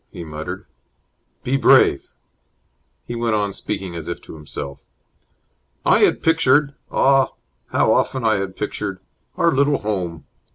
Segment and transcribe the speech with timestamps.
[0.11, 0.65] he muttered.
[1.43, 2.09] "Be brave!"
[3.05, 4.81] He went on, speaking as if to himself.
[5.85, 7.33] "I had pictured ah,
[7.67, 8.99] how often I had pictured!
[9.37, 10.25] our little home!